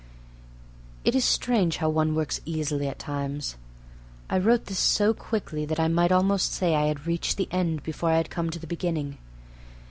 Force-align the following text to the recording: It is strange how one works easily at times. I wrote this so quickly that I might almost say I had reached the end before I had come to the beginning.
It 1.05 1.13
is 1.13 1.23
strange 1.23 1.77
how 1.77 1.87
one 1.87 2.15
works 2.15 2.41
easily 2.43 2.87
at 2.87 2.97
times. 2.97 3.55
I 4.31 4.39
wrote 4.39 4.65
this 4.65 4.79
so 4.79 5.13
quickly 5.13 5.63
that 5.67 5.79
I 5.79 5.89
might 5.89 6.11
almost 6.11 6.53
say 6.55 6.73
I 6.75 6.85
had 6.87 7.05
reached 7.05 7.37
the 7.37 7.47
end 7.51 7.83
before 7.83 8.09
I 8.09 8.17
had 8.17 8.31
come 8.31 8.49
to 8.49 8.57
the 8.57 8.65
beginning. 8.65 9.19